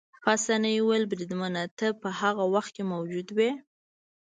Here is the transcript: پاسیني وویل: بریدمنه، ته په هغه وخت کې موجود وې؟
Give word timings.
پاسیني 0.23 0.73
وویل: 0.79 1.03
بریدمنه، 1.11 1.63
ته 1.77 1.87
په 2.01 2.09
هغه 2.21 2.43
وخت 2.53 2.71
کې 2.75 2.83
موجود 2.91 3.27
وې؟ 3.37 3.51